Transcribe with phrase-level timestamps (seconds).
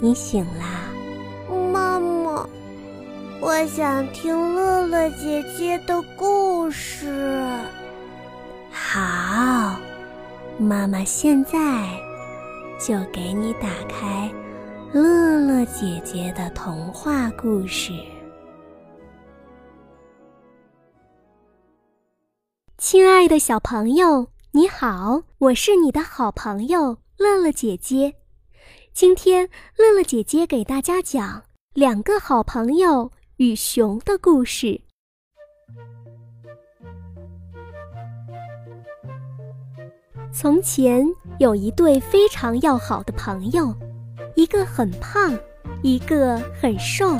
[0.00, 0.88] 你醒啦，
[1.72, 2.48] 妈妈，
[3.40, 7.38] 我想听乐乐姐姐的故事。
[8.70, 9.78] 好，
[10.58, 11.86] 妈妈现在
[12.78, 14.30] 就给你打开
[14.92, 17.92] 乐乐姐姐的童话故事。
[22.78, 28.14] 亲爱的小朋友，你好，我是你的好朋友乐乐姐姐。
[29.00, 34.80] 今天，乐乐姐姐给大家讲两个好朋友与熊的故事。
[40.32, 41.06] 从前
[41.38, 43.72] 有一对非常要好的朋友，
[44.34, 45.38] 一个很胖，
[45.80, 47.16] 一个很瘦。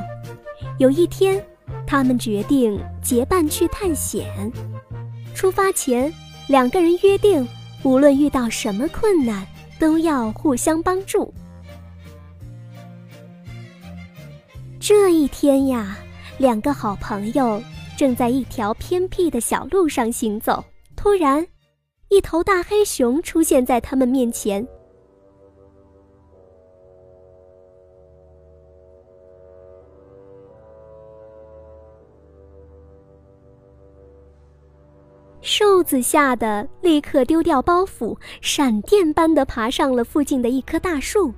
[0.81, 1.41] 有一天，
[1.87, 4.53] 他们决定结伴去探险。
[5.33, 6.13] 出发前，
[6.49, 7.49] 两个人约定，
[7.85, 9.47] 无论遇到什么困难，
[9.79, 11.33] 都要互相帮助。
[14.89, 15.99] 这一天呀，
[16.39, 17.63] 两个好朋友
[17.95, 20.65] 正在一条偏僻的小路上行走。
[20.97, 21.47] 突然，
[22.09, 24.67] 一头大黑熊出现在他们面前。
[35.43, 41.31] 瘦子吓得立刻丢掉包袱，闪电般的爬上了附近的一棵大树。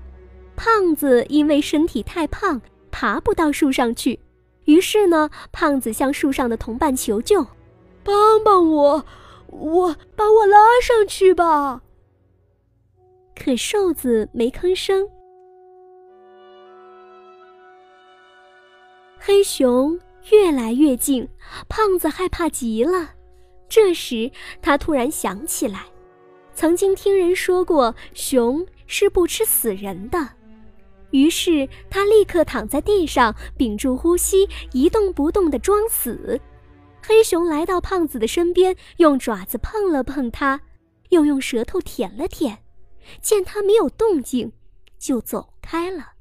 [0.55, 2.63] 胖子因为身体太胖。
[3.01, 4.21] 爬不到树上去，
[4.67, 7.43] 于是呢，胖子向树上的同伴求救
[8.05, 9.07] ：“帮帮我，
[9.47, 11.81] 我把我拉上去吧。”
[13.35, 15.09] 可瘦子没吭声。
[19.19, 19.99] 黑熊
[20.31, 21.27] 越来越近，
[21.71, 23.13] 胖子害怕极了。
[23.67, 25.87] 这时，他突然想起来，
[26.53, 30.40] 曾经听人说过，熊是不吃死人的。
[31.11, 36.41] 于是他立刻躺在地上，屏住呼吸，一动不动地装死。
[37.03, 40.61] 黑熊来到胖子的身边，用爪子碰了碰他，
[41.09, 42.59] 又用舌头舔了舔，
[43.21, 44.53] 见他没有动静，
[44.99, 46.13] 就走开了。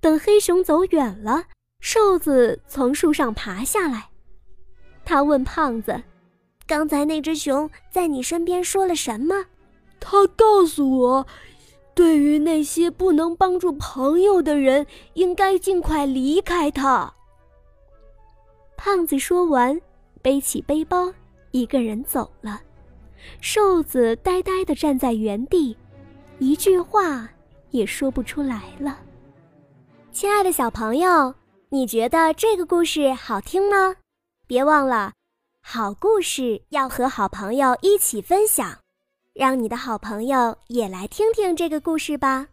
[0.00, 1.44] 等黑熊走远了，
[1.80, 4.10] 瘦子从树上爬下来，
[5.04, 6.02] 他问胖子
[6.66, 9.46] ：“刚才那只熊在你身边说了什么？”
[9.98, 11.26] 他告诉我。
[11.94, 17.12] 对于那些不能帮助朋友的人，应该尽快离开他。
[18.76, 19.80] 胖子说完，
[20.20, 21.12] 背起背包，
[21.50, 22.60] 一个人走了。
[23.40, 25.76] 瘦子呆呆地站在原地，
[26.38, 27.28] 一句话
[27.70, 28.98] 也说不出来了。
[30.10, 31.34] 亲爱的小朋友，
[31.68, 33.94] 你觉得这个故事好听吗？
[34.48, 35.12] 别忘了，
[35.62, 38.81] 好故事要和好朋友一起分享。
[39.34, 42.48] 让你的好朋友也来听听这个故事吧。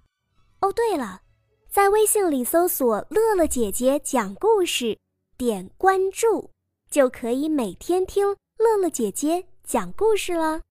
[0.62, 1.22] 哦，对了，
[1.70, 4.98] 在微信里搜索“乐乐姐姐讲故事”，
[5.38, 6.52] 点关注，
[6.90, 10.62] 就可以每天听乐乐姐姐讲故事了。